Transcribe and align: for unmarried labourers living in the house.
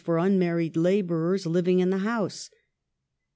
for 0.03 0.17
unmarried 0.17 0.75
labourers 0.75 1.45
living 1.45 1.77
in 1.79 1.91
the 1.91 1.99
house. 1.99 2.49